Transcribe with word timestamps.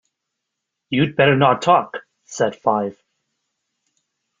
‘You’d 0.89 1.15
better 1.15 1.35
not 1.35 1.61
talk!’ 1.61 1.99
said 2.25 2.55
Five. 2.55 2.99